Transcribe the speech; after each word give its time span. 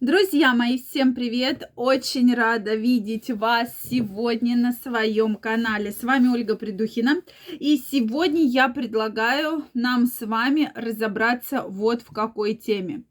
Друзья 0.00 0.54
мои, 0.54 0.78
всем 0.78 1.12
привет! 1.12 1.72
Очень 1.74 2.32
рада 2.32 2.76
видеть 2.76 3.32
вас 3.32 3.76
сегодня 3.82 4.56
на 4.56 4.72
своем 4.72 5.34
канале. 5.34 5.90
С 5.90 6.04
вами 6.04 6.28
Ольга 6.28 6.54
Придухина. 6.54 7.16
И 7.58 7.76
сегодня 7.78 8.44
я 8.44 8.68
предлагаю 8.68 9.64
нам 9.74 10.06
с 10.06 10.24
вами 10.24 10.70
разобраться 10.76 11.62
вот 11.62 12.02
в 12.02 12.12
какой 12.12 12.54
теме. 12.54 13.02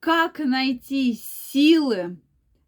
Как 0.00 0.40
найти 0.40 1.16
силы 1.16 2.18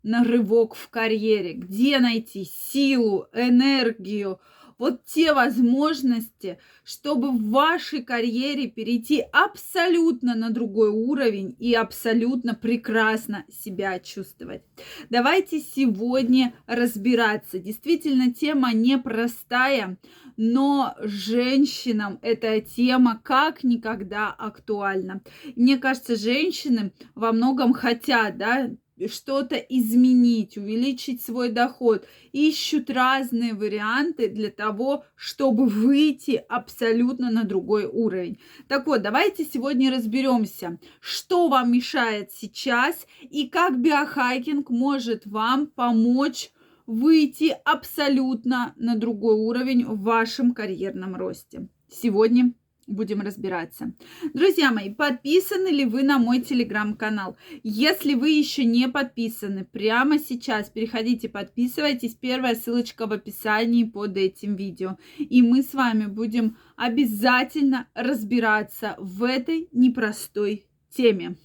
на 0.04 0.22
рывок 0.22 0.76
в 0.76 0.88
карьере? 0.88 1.54
Где 1.54 1.98
найти 1.98 2.44
силу, 2.44 3.26
энергию, 3.32 4.38
вот 4.78 5.04
те 5.04 5.32
возможности, 5.32 6.58
чтобы 6.84 7.30
в 7.30 7.50
вашей 7.50 8.02
карьере 8.02 8.68
перейти 8.68 9.24
абсолютно 9.32 10.34
на 10.34 10.50
другой 10.50 10.90
уровень 10.90 11.56
и 11.58 11.74
абсолютно 11.74 12.54
прекрасно 12.54 13.44
себя 13.50 13.98
чувствовать. 13.98 14.62
Давайте 15.10 15.60
сегодня 15.60 16.54
разбираться. 16.66 17.58
Действительно, 17.58 18.32
тема 18.32 18.72
непростая, 18.72 19.98
но 20.36 20.94
женщинам 21.00 22.18
эта 22.22 22.60
тема 22.60 23.20
как 23.22 23.64
никогда 23.64 24.30
актуальна. 24.30 25.22
Мне 25.56 25.78
кажется, 25.78 26.16
женщины 26.16 26.92
во 27.14 27.32
многом 27.32 27.72
хотят, 27.72 28.36
да, 28.36 28.70
что-то 29.08 29.56
изменить, 29.56 30.56
увеличить 30.56 31.22
свой 31.22 31.50
доход. 31.50 32.06
Ищут 32.32 32.90
разные 32.90 33.54
варианты 33.54 34.28
для 34.28 34.50
того, 34.50 35.04
чтобы 35.14 35.66
выйти 35.66 36.42
абсолютно 36.48 37.30
на 37.30 37.44
другой 37.44 37.86
уровень. 37.86 38.38
Так 38.68 38.86
вот, 38.86 39.02
давайте 39.02 39.44
сегодня 39.44 39.90
разберемся, 39.90 40.78
что 41.00 41.48
вам 41.48 41.72
мешает 41.72 42.30
сейчас 42.32 43.06
и 43.22 43.48
как 43.48 43.80
биохайкинг 43.80 44.70
может 44.70 45.26
вам 45.26 45.66
помочь 45.66 46.50
выйти 46.86 47.56
абсолютно 47.64 48.74
на 48.76 48.96
другой 48.96 49.36
уровень 49.36 49.84
в 49.86 50.02
вашем 50.02 50.52
карьерном 50.52 51.16
росте. 51.16 51.68
Сегодня 51.88 52.52
будем 52.86 53.20
разбираться. 53.20 53.92
Друзья 54.32 54.70
мои, 54.70 54.92
подписаны 54.92 55.68
ли 55.68 55.84
вы 55.84 56.02
на 56.02 56.18
мой 56.18 56.40
телеграм-канал? 56.40 57.36
Если 57.62 58.14
вы 58.14 58.30
еще 58.30 58.64
не 58.64 58.88
подписаны, 58.88 59.64
прямо 59.64 60.18
сейчас 60.18 60.70
переходите, 60.70 61.28
подписывайтесь. 61.28 62.14
Первая 62.14 62.54
ссылочка 62.54 63.06
в 63.06 63.12
описании 63.12 63.84
под 63.84 64.16
этим 64.16 64.56
видео. 64.56 64.98
И 65.18 65.42
мы 65.42 65.62
с 65.62 65.74
вами 65.74 66.06
будем 66.06 66.56
обязательно 66.76 67.88
разбираться 67.94 68.94
в 68.98 69.24
этой 69.24 69.68
непростой 69.72 70.66
теме. 70.90 71.36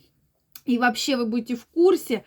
И 0.66 0.78
вообще 0.78 1.18
вы 1.18 1.26
будете 1.26 1.56
в 1.56 1.66
курсе 1.66 2.24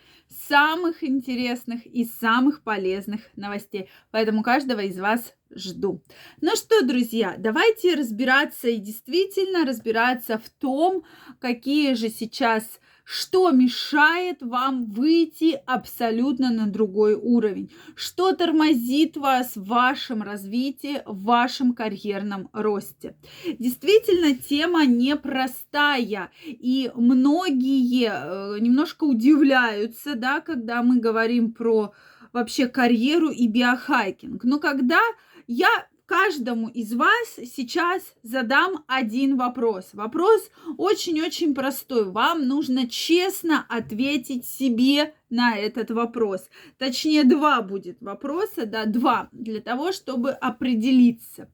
самых 0.47 1.03
интересных 1.03 1.85
и 1.85 2.05
самых 2.05 2.63
полезных 2.63 3.21
новостей. 3.35 3.89
Поэтому 4.11 4.43
каждого 4.43 4.81
из 4.81 4.99
вас 4.99 5.33
жду. 5.55 6.03
Ну 6.41 6.55
что, 6.55 6.81
друзья, 6.83 7.35
давайте 7.37 7.95
разбираться 7.95 8.67
и 8.67 8.77
действительно 8.77 9.65
разбираться 9.65 10.37
в 10.37 10.49
том, 10.49 11.03
какие 11.39 11.93
же 11.93 12.09
сейчас 12.09 12.79
что 13.03 13.51
мешает 13.51 14.41
вам 14.41 14.85
выйти 14.85 15.59
абсолютно 15.65 16.51
на 16.51 16.67
другой 16.67 17.15
уровень, 17.15 17.71
что 17.95 18.33
тормозит 18.33 19.17
вас 19.17 19.55
в 19.55 19.65
вашем 19.65 20.21
развитии, 20.21 21.01
в 21.05 21.23
вашем 21.23 21.73
карьерном 21.73 22.49
росте. 22.53 23.15
Действительно, 23.59 24.35
тема 24.35 24.85
непростая, 24.85 26.31
и 26.45 26.91
многие 26.95 28.11
э, 28.11 28.59
немножко 28.59 29.03
удивляются, 29.03 30.15
да, 30.15 30.39
когда 30.39 30.81
мы 30.81 30.99
говорим 30.99 31.51
про 31.51 31.93
вообще 32.31 32.67
карьеру 32.67 33.29
и 33.29 33.47
биохайкинг. 33.47 34.43
Но 34.43 34.59
когда 34.59 34.99
я 35.47 35.87
каждому 36.05 36.67
из 36.67 36.93
вас 36.93 37.35
сейчас 37.37 38.01
задам 38.23 38.83
один 38.87 39.37
вопрос. 39.37 39.89
Вопрос 39.93 40.49
очень-очень 40.77 41.53
простой. 41.53 42.09
Вам 42.09 42.47
нужно 42.47 42.87
честно 42.87 43.65
ответить 43.69 44.45
себе 44.45 45.13
на 45.29 45.57
этот 45.57 45.91
вопрос. 45.91 46.49
Точнее, 46.77 47.23
два 47.23 47.61
будет 47.61 48.01
вопроса, 48.01 48.65
да, 48.65 48.85
два, 48.85 49.29
для 49.31 49.61
того, 49.61 49.91
чтобы 49.91 50.31
определиться. 50.31 51.49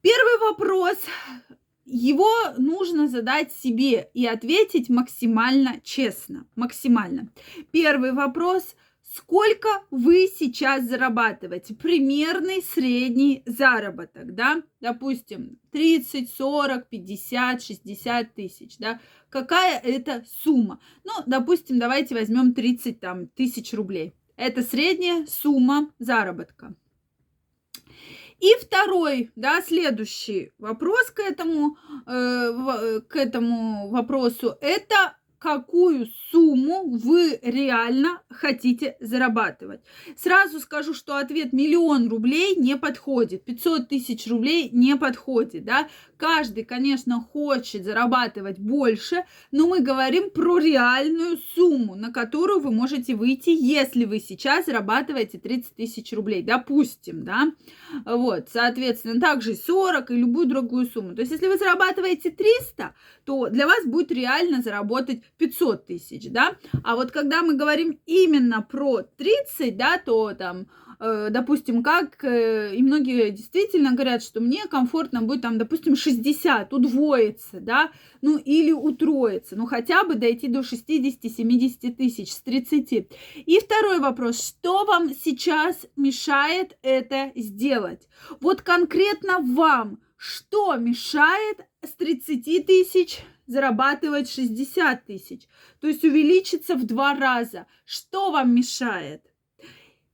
Первый 0.00 0.38
вопрос 0.38 0.98
его 1.84 2.32
нужно 2.58 3.08
задать 3.08 3.52
себе 3.52 4.10
и 4.14 4.26
ответить 4.26 4.88
максимально 4.88 5.80
честно. 5.82 6.46
Максимально. 6.54 7.28
Первый 7.70 8.12
вопрос– 8.12 8.76
сколько 9.12 9.68
вы 9.90 10.26
сейчас 10.26 10.84
зарабатываете, 10.84 11.74
примерный 11.74 12.62
средний 12.62 13.42
заработок, 13.44 14.34
да, 14.34 14.62
допустим, 14.80 15.58
30, 15.70 16.32
40, 16.32 16.88
50, 16.88 17.62
60 17.62 18.34
тысяч, 18.34 18.78
да, 18.78 19.00
какая 19.28 19.78
это 19.80 20.24
сумма? 20.26 20.80
Ну, 21.04 21.12
допустим, 21.26 21.78
давайте 21.78 22.14
возьмем 22.14 22.54
30 22.54 23.00
там, 23.00 23.26
тысяч 23.28 23.74
рублей. 23.74 24.14
Это 24.36 24.62
средняя 24.62 25.26
сумма 25.26 25.92
заработка. 25.98 26.74
И 28.40 28.54
второй, 28.60 29.30
да, 29.36 29.60
следующий 29.62 30.52
вопрос 30.58 31.10
к 31.10 31.20
этому, 31.20 31.76
э, 32.06 33.00
к 33.06 33.14
этому 33.14 33.90
вопросу, 33.90 34.56
это 34.60 35.16
какую 35.42 36.06
сумму 36.30 36.84
вы 36.88 37.36
реально 37.42 38.22
хотите 38.30 38.96
зарабатывать. 39.00 39.80
Сразу 40.16 40.60
скажу, 40.60 40.94
что 40.94 41.16
ответ 41.16 41.52
миллион 41.52 42.08
рублей 42.08 42.54
не 42.54 42.76
подходит, 42.76 43.44
500 43.44 43.88
тысяч 43.88 44.28
рублей 44.28 44.70
не 44.70 44.96
подходит, 44.96 45.64
да. 45.64 45.88
Каждый, 46.16 46.64
конечно, 46.64 47.20
хочет 47.20 47.84
зарабатывать 47.84 48.60
больше, 48.60 49.24
но 49.50 49.66
мы 49.66 49.80
говорим 49.80 50.30
про 50.30 50.58
реальную 50.58 51.36
сумму, 51.56 51.96
на 51.96 52.12
которую 52.12 52.60
вы 52.60 52.70
можете 52.70 53.16
выйти, 53.16 53.50
если 53.50 54.04
вы 54.04 54.20
сейчас 54.20 54.66
зарабатываете 54.66 55.38
30 55.38 55.74
тысяч 55.74 56.12
рублей, 56.12 56.44
допустим, 56.44 57.24
да. 57.24 57.52
Вот, 58.06 58.48
соответственно, 58.52 59.20
также 59.20 59.56
40 59.56 60.12
и 60.12 60.14
любую 60.14 60.46
другую 60.46 60.86
сумму. 60.86 61.16
То 61.16 61.22
есть, 61.22 61.32
если 61.32 61.48
вы 61.48 61.58
зарабатываете 61.58 62.30
300, 62.30 62.94
то 63.24 63.48
для 63.48 63.66
вас 63.66 63.84
будет 63.84 64.12
реально 64.12 64.62
заработать 64.62 65.22
500 65.38 65.86
тысяч, 65.86 66.30
да. 66.30 66.56
А 66.84 66.96
вот 66.96 67.10
когда 67.10 67.42
мы 67.42 67.54
говорим 67.54 67.98
именно 68.06 68.62
про 68.62 69.02
30, 69.02 69.76
да, 69.76 69.98
то 69.98 70.32
там 70.34 70.66
Э, 71.04 71.30
допустим, 71.30 71.82
как, 71.82 72.22
э, 72.22 72.76
и 72.76 72.80
многие 72.80 73.32
действительно 73.32 73.90
говорят, 73.90 74.22
что 74.22 74.40
мне 74.40 74.68
комфортно 74.68 75.20
будет 75.20 75.42
там, 75.42 75.58
допустим, 75.58 75.96
60, 75.96 76.72
удвоиться, 76.72 77.58
да, 77.58 77.90
ну 78.20 78.36
или 78.38 78.70
утроиться, 78.70 79.56
ну 79.56 79.66
хотя 79.66 80.04
бы 80.04 80.14
дойти 80.14 80.46
до 80.46 80.60
60-70 80.60 81.96
тысяч 81.96 82.32
с 82.32 82.40
30. 82.42 83.10
И 83.34 83.58
второй 83.58 83.98
вопрос, 83.98 84.46
что 84.46 84.84
вам 84.84 85.12
сейчас 85.12 85.88
мешает 85.96 86.78
это 86.82 87.32
сделать? 87.34 88.06
Вот 88.38 88.62
конкретно 88.62 89.40
вам, 89.40 89.98
что 90.16 90.76
мешает 90.76 91.66
с 91.84 91.94
30 91.94 92.64
тысяч 92.64 93.24
зарабатывать 93.46 94.30
60 94.30 95.04
тысяч, 95.04 95.48
то 95.80 95.86
есть 95.88 96.04
увеличиться 96.04 96.74
в 96.74 96.84
два 96.84 97.14
раза. 97.14 97.66
Что 97.84 98.30
вам 98.30 98.54
мешает? 98.54 99.22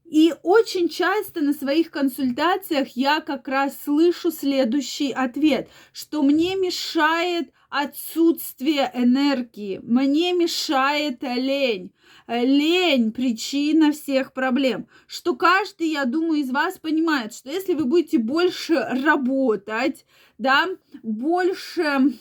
И 0.09 0.33
очень 0.41 0.89
часто 0.89 1.41
на 1.41 1.53
своих 1.53 1.91
консультациях 1.91 2.89
я 2.95 3.21
как 3.21 3.47
раз 3.47 3.77
слышу 3.83 4.31
следующий 4.31 5.11
ответ, 5.11 5.69
что 5.93 6.23
мне 6.23 6.55
мешает 6.55 7.51
отсутствие 7.69 8.89
энергии, 8.95 9.79
мне 9.83 10.33
мешает 10.33 11.21
лень. 11.21 11.91
Лень– 12.27 13.11
причина 13.13 13.91
всех 13.91 14.33
проблем. 14.33 14.87
Что 15.05 15.35
каждый, 15.35 15.89
я 15.89 16.05
думаю, 16.05 16.41
из 16.41 16.49
вас 16.51 16.79
понимает, 16.79 17.33
что 17.33 17.49
если 17.49 17.73
вы 17.73 17.85
будете 17.85 18.17
больше 18.17 18.75
работать, 18.75 20.05
да, 20.37 20.67
больше, 21.03 22.13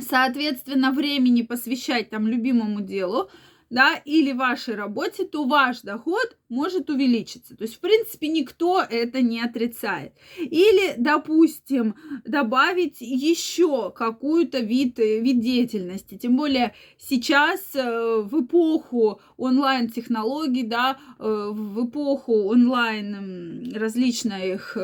соответственно, 0.00 0.92
времени 0.92 1.42
посвящать 1.42 2.10
там 2.10 2.26
любимому 2.26 2.80
делу, 2.80 3.30
да, 3.72 3.94
или 4.04 4.32
вашей 4.32 4.74
работе, 4.74 5.24
то 5.24 5.46
ваш 5.46 5.80
доход 5.80 6.36
может 6.50 6.90
увеличиться. 6.90 7.56
То 7.56 7.64
есть, 7.64 7.76
в 7.76 7.80
принципе, 7.80 8.28
никто 8.28 8.82
это 8.82 9.22
не 9.22 9.40
отрицает. 9.40 10.12
Или, 10.38 10.92
допустим, 10.98 11.94
добавить 12.26 13.00
еще 13.00 13.90
какую-то 13.90 14.58
вид, 14.58 14.98
вид 14.98 15.40
деятельности. 15.40 16.18
Тем 16.18 16.36
более 16.36 16.74
сейчас 16.98 17.74
э, 17.74 18.20
в 18.20 18.44
эпоху 18.44 19.22
онлайн-технологий, 19.38 20.64
да, 20.64 20.98
э, 21.18 21.50
в 21.50 21.86
эпоху 21.86 22.50
онлайн 22.50 23.72
различных 23.74 24.76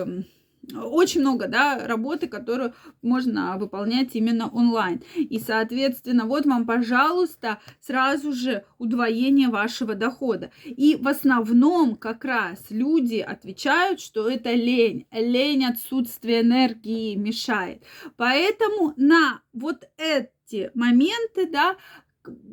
очень 0.74 1.20
много, 1.20 1.48
да, 1.48 1.86
работы, 1.86 2.26
которую 2.26 2.74
можно 3.02 3.56
выполнять 3.58 4.14
именно 4.14 4.48
онлайн. 4.48 5.02
И, 5.16 5.38
соответственно, 5.38 6.26
вот 6.26 6.46
вам, 6.46 6.66
пожалуйста, 6.66 7.58
сразу 7.80 8.32
же 8.32 8.64
удвоение 8.78 9.48
вашего 9.48 9.94
дохода. 9.94 10.50
И 10.64 10.96
в 10.96 11.08
основном 11.08 11.96
как 11.96 12.24
раз 12.24 12.66
люди 12.70 13.18
отвечают, 13.18 14.00
что 14.00 14.28
это 14.28 14.52
лень. 14.52 15.06
Лень, 15.10 15.64
отсутствие 15.64 16.42
энергии 16.42 17.14
мешает. 17.14 17.82
Поэтому 18.16 18.94
на 18.96 19.40
вот 19.52 19.88
эти 19.96 20.70
моменты, 20.74 21.48
да, 21.50 21.76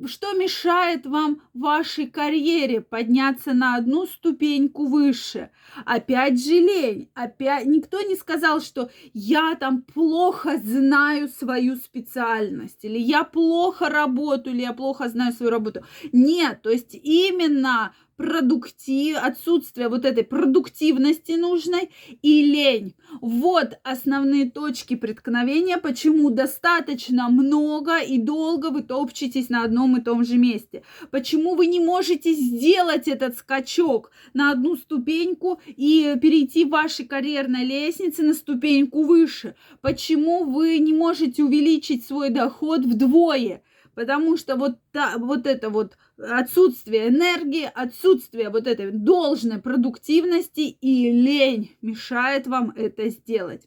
что 0.06 0.34
мешает 0.34 1.06
вам 1.06 1.42
в 1.54 1.60
вашей 1.60 2.08
карьере 2.08 2.82
подняться 2.82 3.54
на 3.54 3.76
одну 3.76 4.06
ступеньку 4.06 4.88
выше? 4.88 5.50
Опять 5.86 6.44
же 6.44 6.54
лень. 6.54 7.10
Опять 7.14 7.66
никто 7.66 8.02
не 8.02 8.16
сказал, 8.16 8.62
что 8.62 8.90
я 9.14 9.56
там 9.56 9.82
плохо 9.82 10.58
знаю 10.58 11.28
свою 11.28 11.76
специальность, 11.76 12.84
или 12.84 12.98
я 12.98 13.24
плохо 13.24 13.90
работаю, 13.90 14.56
или 14.56 14.64
я 14.64 14.74
плохо 14.74 15.10
знаю 15.10 15.34
свою 15.34 15.52
работу. 15.52 15.84
Нет, 16.12 16.62
то 16.62 16.70
есть 16.70 16.94
именно 16.94 17.94
продуктив, 18.18 19.18
отсутствие 19.22 19.90
вот 19.90 20.06
этой 20.06 20.24
продуктивности 20.24 21.34
нужной 21.34 21.90
и 22.22 22.44
лень. 22.44 22.96
Вот 23.22 23.80
основные 23.84 24.50
точки 24.50 24.96
преткновения, 24.96 25.78
почему 25.78 26.30
достаточно 26.30 27.30
много 27.30 28.00
и 28.00 28.18
долго 28.18 28.70
вы 28.70 28.84
топчетесь 28.84 29.50
на 29.50 29.64
одном 29.64 29.98
и 29.98 30.02
том 30.02 30.24
же 30.24 30.38
месте. 30.38 30.84
Почему 31.12 31.56
вы 31.56 31.68
не 31.68 31.80
можете 31.80 32.34
сделать 32.34 33.08
этот 33.08 33.38
скачок 33.38 34.12
на 34.34 34.52
одну 34.52 34.76
ступеньку 34.76 35.60
и 35.68 36.16
перейти 36.22 36.66
в 36.66 36.70
вашей 36.70 37.06
карьерной 37.06 37.66
лестнице 37.66 38.24
на 38.24 38.34
ступеньку 38.34 39.04
выше. 39.04 39.56
Почему 39.82 40.46
вы 40.46 40.80
не 40.80 40.94
можете 40.94 41.44
увеличить 41.44 42.06
свой 42.06 42.30
доход 42.30 42.86
вдвое. 42.86 43.62
Потому 43.96 44.36
что 44.36 44.58
вот, 44.58 44.78
та, 44.96 45.18
вот 45.18 45.46
это 45.46 45.70
вот 45.70 45.98
отсутствие 46.18 47.10
энергии, 47.10 47.70
отсутствие 47.76 48.50
вот 48.50 48.66
этой 48.66 48.92
должной 48.92 49.60
продуктивности 49.60 50.62
и 50.62 51.12
лень 51.12 51.76
мешает 51.82 52.48
вам 52.48 52.72
это 52.78 53.10
сделать. 53.10 53.64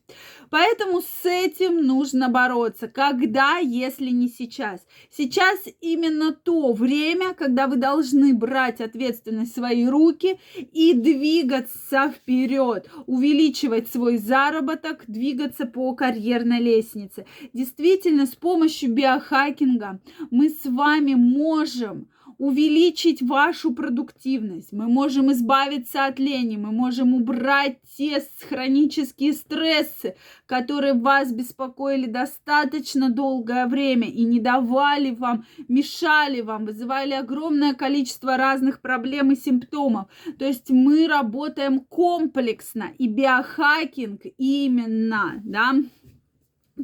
Поэтому 0.49 1.03
с 1.03 1.27
этим 1.27 1.83
нужно 1.87 2.31
бороться. 2.31 2.89
Когда, 2.89 3.59
если 3.59 4.09
не 4.09 4.29
сейчас? 4.29 4.81
Сейчас 5.11 5.59
именно 5.83 6.33
то 6.33 6.73
время, 6.73 7.35
когда 7.35 7.67
вы 7.67 7.77
должны 7.77 8.33
брать 8.33 8.81
ответственность 8.81 9.53
в 9.53 9.57
свои 9.57 9.87
руки 9.87 10.41
и 10.57 10.95
двигаться 10.95 12.11
вперед, 12.17 12.91
увеличивать 13.07 13.91
свой 13.91 14.17
заработок, 14.17 15.05
двигаться 15.07 15.67
по 15.67 15.95
карьерной 15.95 16.61
лестнице. 16.61 17.27
Действительно, 17.53 18.25
с 18.25 18.35
помощью 18.35 18.95
биохакинга 18.95 20.01
мы 20.31 20.49
с 20.49 20.65
вами 20.65 21.18
можем 21.19 22.09
увеличить 22.39 23.21
вашу 23.21 23.75
продуктивность, 23.75 24.73
мы 24.73 24.87
можем 24.87 25.33
избавиться 25.33 26.07
от 26.07 26.21
лени, 26.21 26.57
мы 26.57 26.71
можем 26.71 27.13
убрать 27.15 27.79
те 27.97 28.23
хронические 28.49 29.33
стрессы, 29.33 30.15
которые 30.47 30.95
вас 30.95 31.33
беспокоили 31.33 32.07
достаточно 32.07 33.11
долгое 33.11 33.67
время 33.67 34.09
и 34.09 34.23
не 34.25 34.39
давали 34.39 35.11
вам, 35.11 35.47
мешали 35.67 36.41
вам, 36.41 36.65
вызывали 36.65 37.13
огромное 37.13 37.75
количество 37.75 38.37
разных 38.37 38.81
проблем 38.81 39.33
и 39.33 39.37
симптомов. 39.37 40.07
То 40.39 40.45
есть 40.45 40.71
мы 40.71 41.09
работаем 41.09 41.81
комплексно, 41.81 42.91
и 42.99 43.09
биохакинг 43.09 44.23
именно, 44.37 45.41
да, 45.43 45.75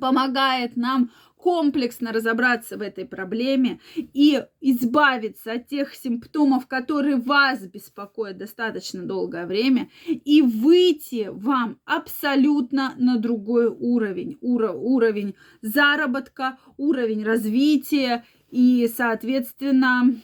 помогает 0.01 0.77
нам 0.77 1.11
комплексно 1.45 2.11
разобраться 2.11 2.79
в 2.79 2.81
этой 2.81 3.05
проблеме 3.05 3.79
и 4.15 4.43
избавиться 4.63 5.53
от 5.53 5.69
тех 5.69 5.95
симптомов, 5.95 6.67
которые 6.67 7.17
вас 7.17 7.61
беспокоят 7.67 8.39
достаточно 8.39 9.03
долгое 9.03 9.45
время, 9.45 9.91
и 10.07 10.41
выйти 10.41 11.29
вам 11.31 11.77
абсолютно 11.85 12.95
на 12.97 13.19
другой 13.19 13.67
уровень, 13.67 14.39
уро- 14.41 14.73
уровень 14.75 15.35
заработка, 15.61 16.57
уровень 16.79 17.25
развития 17.25 18.25
и, 18.51 18.91
соответственно, 18.97 20.15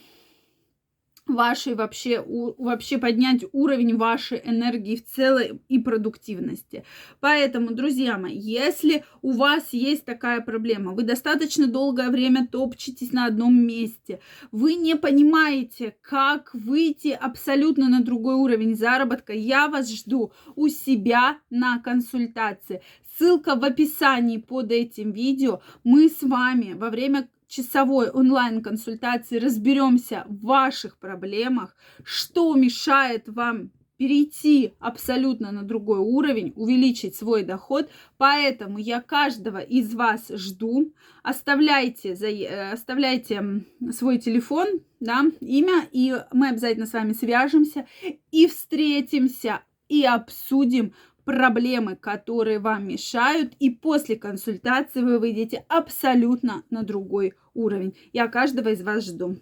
вашей 1.33 1.75
вообще, 1.75 2.23
у, 2.25 2.53
вообще 2.63 2.97
поднять 2.97 3.43
уровень 3.51 3.97
вашей 3.97 4.41
энергии 4.43 4.95
в 4.95 5.05
целом 5.05 5.61
и 5.69 5.79
продуктивности. 5.79 6.83
Поэтому, 7.19 7.71
друзья 7.71 8.17
мои, 8.17 8.37
если 8.37 9.03
у 9.21 9.31
вас 9.31 9.73
есть 9.73 10.05
такая 10.05 10.41
проблема, 10.41 10.93
вы 10.93 11.03
достаточно 11.03 11.67
долгое 11.67 12.09
время 12.09 12.47
топчетесь 12.47 13.11
на 13.11 13.25
одном 13.25 13.55
месте, 13.55 14.19
вы 14.51 14.75
не 14.75 14.95
понимаете, 14.95 15.95
как 16.01 16.51
выйти 16.53 17.09
абсолютно 17.09 17.89
на 17.89 18.01
другой 18.03 18.35
уровень 18.35 18.75
заработка, 18.75 19.33
я 19.33 19.67
вас 19.67 19.91
жду 19.91 20.31
у 20.55 20.67
себя 20.67 21.37
на 21.49 21.79
консультации. 21.79 22.81
Ссылка 23.17 23.55
в 23.55 23.63
описании 23.63 24.37
под 24.37 24.71
этим 24.71 25.11
видео. 25.11 25.61
Мы 25.83 26.09
с 26.09 26.21
вами 26.21 26.73
во 26.73 26.89
время 26.89 27.29
часовой 27.51 28.09
онлайн-консультации 28.09 29.37
разберемся 29.37 30.23
в 30.27 30.45
ваших 30.45 30.97
проблемах, 30.97 31.75
что 32.03 32.55
мешает 32.55 33.27
вам 33.27 33.71
перейти 33.97 34.73
абсолютно 34.79 35.51
на 35.51 35.61
другой 35.61 35.99
уровень, 35.99 36.53
увеличить 36.55 37.15
свой 37.15 37.43
доход. 37.43 37.91
Поэтому 38.17 38.79
я 38.79 39.01
каждого 39.01 39.59
из 39.59 39.93
вас 39.93 40.29
жду. 40.29 40.91
Оставляйте, 41.21 42.13
э, 42.13 42.71
оставляйте 42.71 43.61
свой 43.91 44.17
телефон, 44.17 44.67
да, 44.99 45.25
имя, 45.41 45.87
и 45.91 46.15
мы 46.31 46.49
обязательно 46.49 46.87
с 46.87 46.93
вами 46.93 47.13
свяжемся 47.13 47.85
и 48.31 48.47
встретимся 48.47 49.61
и 49.87 50.05
обсудим 50.05 50.93
проблемы, 51.31 51.95
которые 51.95 52.59
вам 52.59 52.89
мешают, 52.89 53.53
и 53.57 53.69
после 53.69 54.17
консультации 54.17 55.01
вы 55.01 55.17
выйдете 55.17 55.63
абсолютно 55.69 56.63
на 56.69 56.83
другой 56.83 57.35
уровень. 57.53 57.95
Я 58.11 58.27
каждого 58.27 58.67
из 58.69 58.81
вас 58.81 59.05
жду. 59.05 59.37